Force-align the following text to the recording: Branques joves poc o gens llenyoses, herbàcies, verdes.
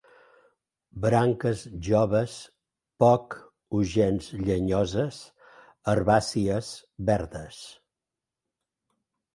Branques 1.03 1.65
joves 1.87 2.37
poc 3.05 3.37
o 3.81 3.83
gens 3.93 4.31
llenyoses, 4.49 5.21
herbàcies, 5.95 6.75
verdes. 7.13 7.63